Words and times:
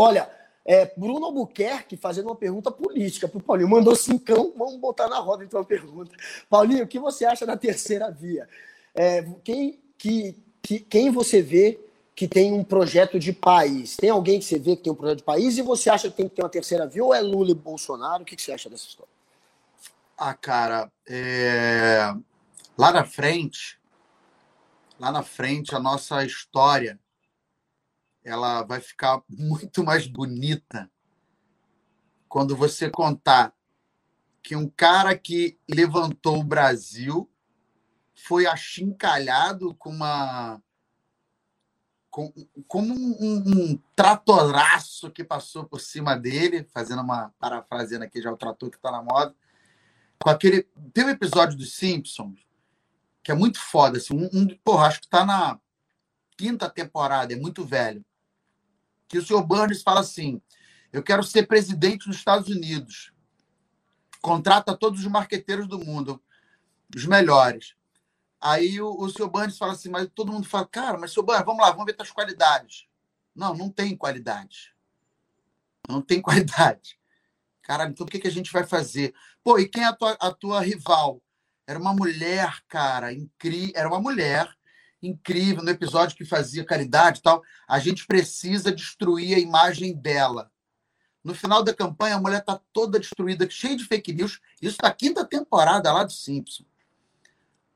Olha, 0.00 0.30
é, 0.64 0.92
Bruno 0.96 1.26
Albuquerque 1.26 1.96
fazendo 1.96 2.26
uma 2.26 2.36
pergunta 2.36 2.70
política 2.70 3.26
para 3.26 3.38
o 3.38 3.42
Paulinho. 3.42 3.68
Mandou 3.68 3.96
cincão, 3.96 4.54
vamos 4.56 4.76
botar 4.76 5.08
na 5.08 5.18
roda 5.18 5.42
então 5.42 5.60
a 5.60 5.64
pergunta. 5.64 6.14
Paulinho, 6.48 6.84
o 6.84 6.86
que 6.86 7.00
você 7.00 7.24
acha 7.24 7.44
da 7.44 7.56
terceira 7.56 8.08
via? 8.08 8.48
É, 8.94 9.22
quem, 9.42 9.82
que, 9.98 10.36
que, 10.62 10.78
quem 10.78 11.10
você 11.10 11.42
vê 11.42 11.80
que 12.14 12.28
tem 12.28 12.52
um 12.52 12.62
projeto 12.62 13.18
de 13.18 13.32
país? 13.32 13.96
Tem 13.96 14.08
alguém 14.08 14.38
que 14.38 14.44
você 14.44 14.56
vê 14.56 14.76
que 14.76 14.84
tem 14.84 14.92
um 14.92 14.96
projeto 14.96 15.18
de 15.18 15.24
país 15.24 15.58
e 15.58 15.62
você 15.62 15.90
acha 15.90 16.08
que 16.08 16.16
tem 16.16 16.28
que 16.28 16.36
ter 16.36 16.42
uma 16.42 16.48
terceira 16.48 16.86
via 16.86 17.02
ou 17.02 17.12
é 17.12 17.20
Lula 17.20 17.50
e 17.50 17.54
Bolsonaro? 17.54 18.22
O 18.22 18.24
que, 18.24 18.36
que 18.36 18.42
você 18.42 18.52
acha 18.52 18.70
dessa 18.70 18.86
história? 18.86 19.12
Ah, 20.16 20.34
cara, 20.34 20.88
é... 21.08 22.14
lá 22.78 22.92
na 22.92 23.04
frente, 23.04 23.80
lá 25.00 25.10
na 25.10 25.24
frente, 25.24 25.74
a 25.74 25.80
nossa 25.80 26.24
história 26.24 27.00
ela 28.24 28.62
vai 28.62 28.80
ficar 28.80 29.22
muito 29.28 29.82
mais 29.84 30.06
bonita 30.06 30.90
quando 32.28 32.56
você 32.56 32.90
contar 32.90 33.54
que 34.42 34.54
um 34.54 34.68
cara 34.68 35.16
que 35.16 35.58
levantou 35.68 36.40
o 36.40 36.44
Brasil 36.44 37.30
foi 38.14 38.46
achincalhado 38.46 39.74
com 39.74 39.90
uma 39.90 40.62
com, 42.10 42.32
como 42.66 42.94
um, 42.94 43.44
um, 43.46 43.82
tratoraço 43.94 45.10
que 45.10 45.22
passou 45.22 45.64
por 45.64 45.80
cima 45.80 46.16
dele, 46.16 46.64
fazendo 46.72 47.02
uma 47.02 47.32
parafraseando 47.38 48.04
aqui 48.04 48.20
já 48.20 48.32
o 48.32 48.36
trator 48.36 48.70
que 48.70 48.76
está 48.76 48.90
na 48.90 49.02
moda, 49.02 49.34
com 50.18 50.30
aquele 50.30 50.62
tem 50.92 51.04
um 51.04 51.10
episódio 51.10 51.56
dos 51.56 51.74
Simpsons 51.74 52.48
que 53.28 53.32
é 53.32 53.34
muito 53.34 53.60
foda, 53.60 53.98
assim, 53.98 54.14
um, 54.14 54.30
um 54.32 54.48
porra, 54.64 54.86
acho 54.86 55.00
que 55.00 55.06
está 55.06 55.22
na 55.22 55.60
quinta 56.34 56.66
temporada, 56.70 57.34
é 57.34 57.36
muito 57.36 57.62
velho, 57.62 58.02
que 59.08 59.18
o 59.18 59.24
senhor 59.24 59.42
Burns 59.42 59.82
fala 59.82 60.00
assim, 60.00 60.40
eu 60.92 61.02
quero 61.02 61.22
ser 61.22 61.46
presidente 61.46 62.06
dos 62.06 62.16
Estados 62.16 62.48
Unidos, 62.48 63.12
contrata 64.20 64.76
todos 64.76 65.00
os 65.00 65.06
marqueteiros 65.06 65.66
do 65.66 65.78
mundo, 65.78 66.22
os 66.94 67.06
melhores. 67.06 67.74
Aí 68.40 68.80
o, 68.80 68.94
o 68.94 69.08
seu 69.10 69.28
Burns 69.28 69.58
fala 69.58 69.72
assim, 69.72 69.88
mas 69.88 70.08
todo 70.14 70.32
mundo 70.32 70.46
fala, 70.46 70.66
cara, 70.66 70.98
mas 70.98 71.12
seu 71.12 71.22
Burns, 71.22 71.44
vamos 71.44 71.62
lá, 71.62 71.70
vamos 71.70 71.86
ver 71.86 71.94
tuas 71.94 72.10
qualidades. 72.10 72.86
Não, 73.34 73.54
não 73.54 73.70
tem 73.70 73.96
qualidade. 73.96 74.74
Não 75.88 76.02
tem 76.02 76.20
qualidade. 76.22 76.98
Caralho, 77.62 77.90
então 77.90 78.06
o 78.06 78.08
que, 78.08 78.18
que 78.18 78.28
a 78.28 78.32
gente 78.32 78.52
vai 78.52 78.66
fazer? 78.66 79.14
Pô, 79.42 79.58
e 79.58 79.68
quem 79.68 79.82
é 79.82 79.86
a 79.86 79.92
tua, 79.92 80.12
a 80.20 80.32
tua 80.32 80.60
rival? 80.60 81.22
Era 81.66 81.78
uma 81.78 81.92
mulher, 81.92 82.62
cara, 82.66 83.12
incrível. 83.12 83.72
Era 83.74 83.88
uma 83.88 84.00
mulher 84.00 84.57
incrível 85.02 85.62
no 85.62 85.70
episódio 85.70 86.16
que 86.16 86.24
fazia 86.24 86.64
caridade 86.64 87.20
e 87.20 87.22
tal. 87.22 87.42
A 87.66 87.78
gente 87.78 88.06
precisa 88.06 88.72
destruir 88.72 89.36
a 89.36 89.40
imagem 89.40 89.94
dela. 89.94 90.50
No 91.22 91.34
final 91.34 91.62
da 91.62 91.74
campanha, 91.74 92.16
a 92.16 92.20
mulher 92.20 92.40
está 92.40 92.60
toda 92.72 92.98
destruída, 92.98 93.48
cheia 93.48 93.76
de 93.76 93.84
fake 93.84 94.12
news. 94.12 94.40
Isso 94.62 94.78
da 94.80 94.92
quinta 94.92 95.24
temporada 95.24 95.92
lá 95.92 96.04
do 96.04 96.12
Simpson. 96.12 96.64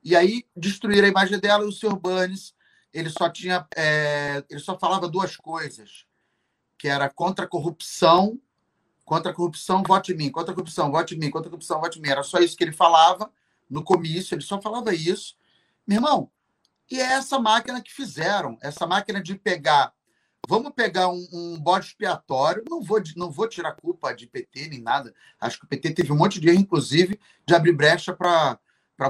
E 0.02 0.16
aí 0.16 0.44
destruíram 0.56 1.06
a 1.06 1.10
imagem 1.10 1.38
dela 1.38 1.64
e 1.64 1.68
o 1.68 1.72
Sr. 1.72 1.96
Burns, 1.96 2.54
ele 2.92 3.08
só 3.08 3.28
tinha. 3.28 3.66
É, 3.76 4.44
ele 4.50 4.60
só 4.60 4.78
falava 4.78 5.08
duas 5.08 5.36
coisas, 5.36 6.06
que 6.76 6.88
era 6.88 7.08
contra 7.08 7.44
a 7.44 7.48
corrupção, 7.48 8.40
contra 9.04 9.30
a 9.30 9.34
corrupção, 9.34 9.82
vote 9.82 10.12
em 10.12 10.16
mim, 10.16 10.30
contra 10.30 10.52
a 10.52 10.54
corrupção, 10.54 10.90
vote 10.90 11.14
em 11.14 11.18
mim, 11.18 11.30
contra 11.30 11.48
a 11.48 11.50
corrupção, 11.50 11.80
vote 11.80 11.98
em 11.98 12.02
mim. 12.02 12.08
Era 12.08 12.22
só 12.22 12.38
isso 12.38 12.56
que 12.56 12.64
ele 12.64 12.72
falava 12.72 13.30
no 13.70 13.84
comício, 13.84 14.34
ele 14.34 14.42
só 14.42 14.60
falava 14.60 14.92
isso. 14.94 15.36
Meu 15.86 15.98
irmão, 15.98 16.30
e 16.92 17.00
é 17.00 17.14
essa 17.14 17.38
máquina 17.38 17.80
que 17.80 17.90
fizeram, 17.90 18.58
essa 18.60 18.86
máquina 18.86 19.22
de 19.22 19.34
pegar. 19.34 19.94
Vamos 20.46 20.74
pegar 20.74 21.08
um, 21.08 21.26
um 21.32 21.58
bode 21.58 21.86
expiatório. 21.86 22.62
Não 22.68 22.82
vou, 22.82 23.02
não 23.16 23.30
vou 23.30 23.48
tirar 23.48 23.72
culpa 23.72 24.12
de 24.12 24.26
PT 24.26 24.68
nem 24.68 24.82
nada. 24.82 25.14
Acho 25.40 25.58
que 25.58 25.64
o 25.64 25.68
PT 25.68 25.94
teve 25.94 26.12
um 26.12 26.16
monte 26.16 26.38
de 26.38 26.50
erro, 26.50 26.60
inclusive, 26.60 27.18
de 27.46 27.54
abrir 27.54 27.72
brecha 27.72 28.12
para 28.12 28.60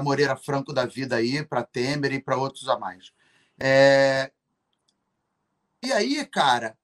Moreira 0.01 0.37
Franco 0.37 0.71
da 0.71 0.85
vida 0.85 1.17
aí, 1.17 1.43
para 1.43 1.61
Temer 1.61 2.13
e 2.13 2.21
para 2.21 2.37
outros 2.37 2.69
a 2.69 2.79
mais. 2.79 3.11
É... 3.59 4.31
E 5.83 5.91
aí, 5.91 6.25
cara, 6.25 6.77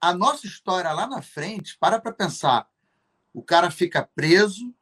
a 0.00 0.14
nossa 0.14 0.46
história 0.46 0.90
lá 0.92 1.06
na 1.06 1.20
frente, 1.20 1.76
para 1.78 2.00
para 2.00 2.14
pensar. 2.14 2.66
O 3.30 3.42
cara 3.42 3.70
fica 3.70 4.08
preso, 4.14 4.74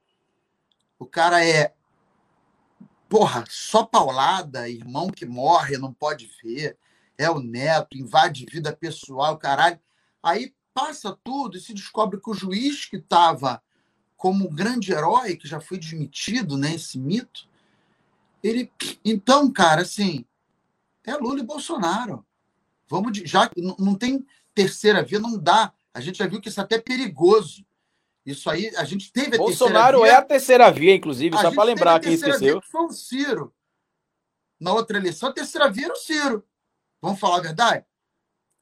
o 1.00 1.04
cara 1.04 1.44
é 1.44 1.74
porra, 3.12 3.44
só 3.46 3.84
paulada, 3.84 4.70
irmão 4.70 5.10
que 5.10 5.26
morre, 5.26 5.76
não 5.76 5.92
pode 5.92 6.30
ver, 6.42 6.78
é 7.18 7.28
o 7.30 7.40
neto, 7.40 7.94
invade 7.94 8.46
vida 8.50 8.74
pessoal, 8.74 9.36
caralho. 9.36 9.78
Aí 10.22 10.54
passa 10.72 11.14
tudo 11.22 11.58
e 11.58 11.60
se 11.60 11.74
descobre 11.74 12.18
que 12.18 12.30
o 12.30 12.34
juiz 12.34 12.86
que 12.86 12.96
estava 12.96 13.62
como 14.16 14.48
um 14.48 14.50
grande 14.50 14.92
herói 14.92 15.36
que 15.36 15.46
já 15.46 15.60
foi 15.60 15.76
desmitido, 15.76 16.56
né, 16.56 16.76
esse 16.76 16.98
mito. 16.98 17.46
Ele, 18.42 18.72
então, 19.04 19.52
cara, 19.52 19.82
assim, 19.82 20.24
é 21.04 21.14
Lula 21.14 21.40
e 21.40 21.44
Bolsonaro. 21.44 22.24
Vamos 22.88 23.12
de, 23.12 23.26
já 23.26 23.50
não 23.78 23.94
tem 23.94 24.26
terceira 24.54 25.02
via, 25.02 25.20
não 25.20 25.36
dá. 25.36 25.70
A 25.92 26.00
gente 26.00 26.16
já 26.16 26.26
viu 26.26 26.40
que 26.40 26.48
isso 26.48 26.60
é 26.60 26.64
até 26.64 26.78
perigoso. 26.78 27.62
Isso 28.24 28.48
aí, 28.48 28.74
a 28.76 28.84
gente 28.84 29.12
teve 29.12 29.34
a 29.34 29.38
Bolsonaro 29.38 30.04
é 30.04 30.14
a 30.14 30.22
terceira 30.22 30.70
via, 30.70 30.94
inclusive, 30.94 31.36
só 31.36 31.50
para 31.50 31.64
lembrar 31.64 32.00
quem 32.00 32.14
esqueceu. 32.14 32.54
Via, 32.54 32.60
que 32.60 32.70
foi 32.70 32.84
o 32.84 32.92
Ciro. 32.92 33.54
Na 34.60 34.72
outra 34.72 34.96
eleição, 34.96 35.28
a 35.28 35.32
terceira 35.32 35.68
via 35.68 35.86
era 35.86 35.94
o 35.94 35.96
Ciro. 35.96 36.46
Vamos 37.00 37.18
falar 37.18 37.38
a 37.38 37.42
verdade? 37.42 37.84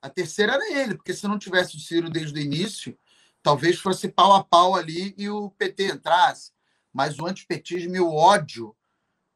A 0.01 0.09
terceira 0.09 0.55
era 0.55 0.73
ele, 0.73 0.95
porque 0.95 1.13
se 1.13 1.29
não 1.29 1.39
tivesse 1.39 1.77
o 1.77 1.81
Ciro 1.81 2.09
desde 2.09 2.39
o 2.39 2.43
início, 2.43 2.99
talvez 3.43 3.79
fosse 3.79 4.09
pau 4.09 4.33
a 4.33 4.43
pau 4.43 4.75
ali 4.75 5.15
e 5.19 5.29
o 5.29 5.51
PT 5.51 5.93
entrasse. 5.93 6.53
Mas 6.91 7.19
o 7.19 7.27
antipetismo 7.27 7.95
e 7.95 8.01
o 8.01 8.15
ódio, 8.15 8.75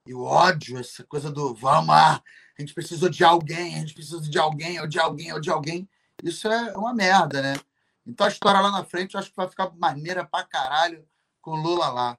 e 0.06 0.14
o 0.14 0.22
ódio, 0.22 0.78
essa 0.78 1.04
coisa 1.04 1.30
do 1.30 1.54
vamos 1.54 1.88
lá, 1.88 2.22
a 2.58 2.62
gente 2.62 2.72
precisa 2.72 3.10
de 3.10 3.22
alguém, 3.22 3.74
a 3.76 3.78
gente 3.80 3.94
precisa 3.94 4.20
de 4.22 4.38
alguém, 4.38 4.80
ou 4.80 4.86
de 4.86 4.98
alguém, 4.98 5.32
ou 5.34 5.40
de 5.40 5.50
alguém, 5.50 5.88
isso 6.22 6.48
é 6.48 6.76
uma 6.76 6.94
merda, 6.94 7.42
né? 7.42 7.60
Então 8.06 8.26
a 8.26 8.30
história 8.30 8.60
lá 8.60 8.70
na 8.70 8.84
frente 8.84 9.14
eu 9.14 9.20
acho 9.20 9.30
que 9.30 9.36
vai 9.36 9.48
ficar 9.48 9.72
maneira 9.76 10.24
pra 10.24 10.44
caralho 10.44 11.04
com 11.40 11.52
o 11.52 11.56
Lula 11.56 11.88
lá. 11.88 12.18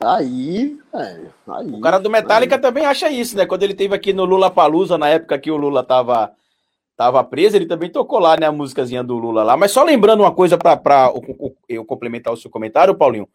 Aí, 0.00 0.78
velho. 0.92 1.34
Aí, 1.48 1.70
o 1.70 1.80
cara 1.80 1.98
do 1.98 2.10
Metallica 2.10 2.56
aí. 2.56 2.60
também 2.60 2.84
acha 2.84 3.08
isso, 3.08 3.36
né? 3.36 3.46
Quando 3.46 3.62
ele 3.62 3.74
teve 3.74 3.94
aqui 3.94 4.12
no 4.12 4.24
Lula 4.24 4.50
Palusa, 4.50 4.98
na 4.98 5.08
época 5.08 5.38
que 5.38 5.50
o 5.50 5.56
Lula 5.56 5.84
tava 5.84 6.32
tava 6.96 7.24
preso, 7.24 7.56
ele 7.56 7.66
também 7.66 7.90
tocou 7.90 8.18
lá, 8.18 8.36
né, 8.36 8.46
a 8.46 8.52
músicazinha 8.52 9.02
do 9.02 9.16
Lula 9.16 9.42
lá. 9.42 9.56
Mas 9.56 9.72
só 9.72 9.82
lembrando 9.82 10.20
uma 10.20 10.32
coisa 10.32 10.58
para 10.58 11.12
eu 11.68 11.84
complementar 11.84 12.32
o 12.32 12.36
seu 12.36 12.50
comentário, 12.50 12.94
Paulinho, 12.94 13.28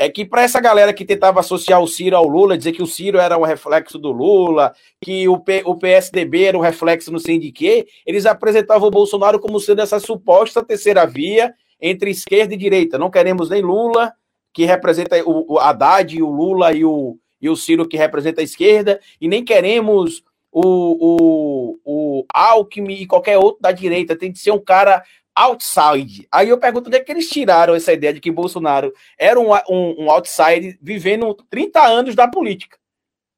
é 0.00 0.08
que 0.08 0.24
para 0.24 0.42
essa 0.42 0.60
galera 0.60 0.92
que 0.92 1.04
tentava 1.04 1.40
associar 1.40 1.82
o 1.82 1.88
Ciro 1.88 2.16
ao 2.16 2.28
Lula, 2.28 2.56
dizer 2.56 2.70
que 2.70 2.82
o 2.82 2.86
Ciro 2.86 3.18
era 3.18 3.36
um 3.36 3.42
reflexo 3.42 3.98
do 3.98 4.12
Lula, 4.12 4.72
que 5.00 5.28
o, 5.28 5.40
P, 5.40 5.64
o 5.66 5.74
PSDB 5.74 6.44
era 6.44 6.56
um 6.56 6.60
reflexo 6.60 7.10
não 7.10 7.18
sei 7.18 7.36
de 7.36 7.50
quê, 7.50 7.84
eles 8.06 8.24
apresentavam 8.24 8.86
o 8.86 8.92
Bolsonaro 8.92 9.40
como 9.40 9.58
sendo 9.58 9.82
essa 9.82 9.98
suposta 9.98 10.64
terceira 10.64 11.04
via 11.04 11.52
entre 11.80 12.12
esquerda 12.12 12.54
e 12.54 12.56
direita. 12.56 12.96
Não 12.96 13.10
queremos 13.10 13.50
nem 13.50 13.60
Lula, 13.60 14.12
que 14.54 14.64
representa 14.64 15.20
o, 15.24 15.54
o 15.54 15.58
Haddad, 15.58 16.22
o 16.22 16.30
Lula 16.30 16.72
e 16.72 16.84
o, 16.84 17.18
e 17.42 17.50
o 17.50 17.56
Ciro, 17.56 17.88
que 17.88 17.96
representa 17.96 18.40
a 18.40 18.44
esquerda, 18.44 19.00
e 19.20 19.26
nem 19.26 19.44
queremos 19.44 20.22
o, 20.52 20.62
o, 20.64 21.78
o 21.84 22.24
Alckmin 22.32 23.02
e 23.02 23.06
qualquer 23.06 23.36
outro 23.36 23.60
da 23.60 23.72
direita, 23.72 24.16
tem 24.16 24.32
que 24.32 24.38
ser 24.38 24.52
um 24.52 24.60
cara 24.60 25.02
outside. 25.38 26.26
Aí 26.32 26.48
eu 26.48 26.58
pergunto 26.58 26.88
onde 26.88 26.96
é 26.96 27.00
que 27.00 27.12
eles 27.12 27.28
tiraram 27.28 27.74
essa 27.74 27.92
ideia 27.92 28.12
de 28.12 28.20
que 28.20 28.30
Bolsonaro 28.30 28.92
era 29.16 29.38
um, 29.38 29.52
um, 29.70 30.04
um 30.04 30.10
outside 30.10 30.78
vivendo 30.82 31.34
30 31.48 31.80
anos 31.80 32.14
da 32.14 32.26
política. 32.26 32.76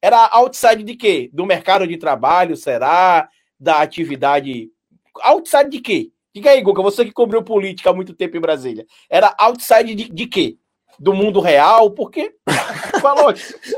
Era 0.01 0.25
outside 0.31 0.83
de 0.83 0.95
quê? 0.95 1.29
Do 1.31 1.45
mercado 1.45 1.85
de 1.85 1.95
trabalho, 1.97 2.57
será? 2.57 3.29
Da 3.59 3.81
atividade. 3.81 4.69
Outside 5.21 5.69
de 5.69 5.79
quê? 5.79 6.11
Diga 6.33 6.51
aí, 6.51 6.61
Guga, 6.61 6.81
você 6.81 7.05
que 7.05 7.11
cobriu 7.11 7.43
política 7.43 7.91
há 7.91 7.93
muito 7.93 8.13
tempo 8.13 8.35
em 8.35 8.41
Brasília. 8.41 8.87
Era 9.09 9.35
outside 9.37 9.93
de, 9.93 10.09
de 10.09 10.25
quê? 10.25 10.57
Do 10.99 11.13
mundo 11.13 11.39
real? 11.39 11.91
Por 11.91 12.09
quê? 12.09 12.33
Falou. 12.99 13.33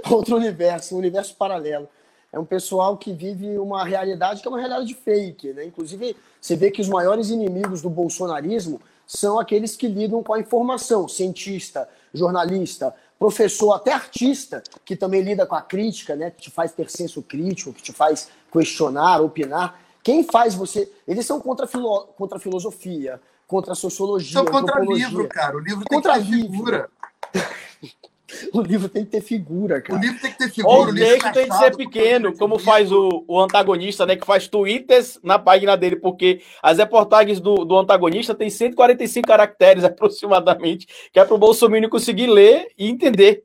Outro 0.09 0.37
universo, 0.37 0.95
um 0.95 0.99
universo 0.99 1.35
paralelo 1.35 1.89
é 2.33 2.39
um 2.39 2.43
pessoal 2.43 2.97
que 2.97 3.13
vive 3.13 3.59
uma 3.59 3.85
realidade 3.85 4.41
que 4.41 4.47
é 4.47 4.51
uma 4.51 4.59
realidade 4.59 4.91
fake, 4.95 5.53
né? 5.53 5.65
Inclusive, 5.65 6.17
você 6.41 6.55
vê 6.55 6.71
que 6.71 6.81
os 6.81 6.89
maiores 6.89 7.29
inimigos 7.29 7.79
do 7.83 7.91
bolsonarismo 7.91 8.81
são 9.05 9.39
aqueles 9.39 9.75
que 9.75 9.87
lidam 9.87 10.23
com 10.23 10.33
a 10.33 10.39
informação, 10.39 11.07
cientista, 11.07 11.87
jornalista, 12.11 12.93
professor, 13.19 13.73
até 13.73 13.93
artista, 13.93 14.63
que 14.83 14.95
também 14.95 15.21
lida 15.21 15.45
com 15.45 15.53
a 15.53 15.61
crítica, 15.61 16.15
né? 16.15 16.31
Que 16.31 16.41
te 16.41 16.49
faz 16.49 16.71
ter 16.71 16.89
senso 16.89 17.21
crítico, 17.21 17.71
que 17.71 17.83
te 17.83 17.93
faz 17.93 18.29
questionar, 18.51 19.21
opinar. 19.21 19.79
Quem 20.01 20.23
faz 20.23 20.55
você. 20.55 20.91
Eles 21.07 21.27
são 21.27 21.39
contra, 21.39 21.67
filo... 21.67 22.07
contra 22.17 22.37
a 22.37 22.41
filosofia, 22.41 23.21
contra 23.47 23.73
a 23.73 23.75
sociologia. 23.75 24.33
São 24.33 24.45
contra 24.45 24.79
livro, 24.79 25.29
cara. 25.29 25.55
O 25.55 25.59
livro 25.59 25.85
contra 25.87 26.13
tem 26.15 26.23
que 26.23 26.31
livro. 26.31 26.89
O 28.55 28.61
livro 28.61 28.87
tem 28.87 29.03
que 29.03 29.09
ter 29.09 29.21
figura, 29.21 29.81
cara. 29.81 29.99
O 29.99 30.01
livro 30.01 30.21
tem 30.21 30.31
que 30.31 30.37
ter 30.37 30.49
figura. 30.49 30.75
Ou 30.75 30.85
o 30.85 30.93
texto 30.93 31.33
tem 31.33 31.49
que 31.49 31.57
ser 31.57 31.75
pequeno, 31.75 32.37
como 32.37 32.59
faz 32.59 32.91
o, 32.91 33.25
o 33.27 33.39
antagonista, 33.39 34.05
né? 34.05 34.15
Que 34.15 34.25
faz 34.25 34.47
twitters 34.47 35.19
na 35.23 35.39
página 35.39 35.75
dele, 35.75 35.95
porque 35.95 36.41
as 36.61 36.77
reportagens 36.77 37.39
do, 37.39 37.65
do 37.65 37.77
antagonista 37.77 38.35
tem 38.35 38.51
145 38.51 39.27
caracteres 39.27 39.83
aproximadamente, 39.83 40.87
que 41.11 41.19
é 41.19 41.25
para 41.25 41.33
o 41.33 41.39
Bolsonaro 41.39 41.89
conseguir 41.89 42.27
ler 42.27 42.67
e 42.77 42.87
entender. 42.87 43.43